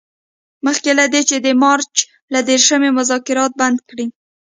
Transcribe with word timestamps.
مخکې 0.65 0.91
له 0.99 1.05
دې 1.13 1.21
چې 1.29 1.37
د 1.45 1.47
مارچ 1.63 1.93
له 2.33 2.39
دیرشمې 2.49 2.89
مذاکرات 2.97 3.51
بند 3.61 3.77
کړي. 3.89 4.05